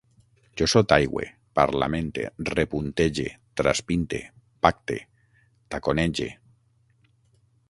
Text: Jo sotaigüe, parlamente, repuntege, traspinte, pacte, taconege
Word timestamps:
Jo 0.59 0.67
sotaigüe, 0.71 1.25
parlamente, 1.59 2.25
repuntege, 2.51 3.27
traspinte, 3.61 4.23
pacte, 4.67 5.01
taconege 5.77 6.31